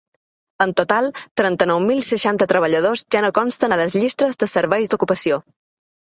[0.63, 1.09] En total,
[1.41, 5.41] trenta-nou mil seixanta treballadors ja no consten a les llistes dels serveis d’ocupació.